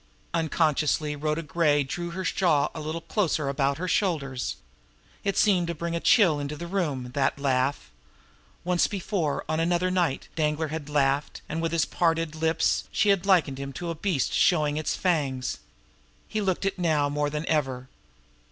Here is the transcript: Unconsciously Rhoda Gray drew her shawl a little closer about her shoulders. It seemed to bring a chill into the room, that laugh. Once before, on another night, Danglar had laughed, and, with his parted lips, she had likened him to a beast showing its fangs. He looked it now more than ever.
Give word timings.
Unconsciously 0.33 1.15
Rhoda 1.15 1.43
Gray 1.43 1.83
drew 1.83 2.09
her 2.09 2.25
shawl 2.25 2.71
a 2.73 2.81
little 2.81 3.01
closer 3.01 3.49
about 3.49 3.77
her 3.77 3.87
shoulders. 3.87 4.55
It 5.23 5.37
seemed 5.37 5.67
to 5.67 5.75
bring 5.75 5.95
a 5.95 5.99
chill 5.99 6.39
into 6.39 6.55
the 6.55 6.65
room, 6.65 7.11
that 7.13 7.37
laugh. 7.37 7.91
Once 8.63 8.87
before, 8.87 9.45
on 9.47 9.59
another 9.59 9.91
night, 9.91 10.27
Danglar 10.35 10.69
had 10.69 10.89
laughed, 10.89 11.43
and, 11.47 11.61
with 11.61 11.71
his 11.71 11.85
parted 11.85 12.33
lips, 12.33 12.85
she 12.91 13.09
had 13.09 13.27
likened 13.27 13.59
him 13.59 13.71
to 13.73 13.91
a 13.91 13.93
beast 13.93 14.33
showing 14.33 14.75
its 14.75 14.95
fangs. 14.95 15.59
He 16.27 16.41
looked 16.41 16.65
it 16.65 16.79
now 16.79 17.07
more 17.07 17.29
than 17.29 17.45
ever. 17.47 17.87